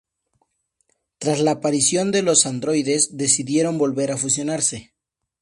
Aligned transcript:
Tras 1.19 1.41
la 1.41 1.51
aparición 1.51 2.11
de 2.11 2.23
los 2.23 2.47
androides, 2.47 3.17
decidieron 3.17 3.77
volver 3.77 4.11
a 4.11 4.17
fusionarse. 4.17 4.95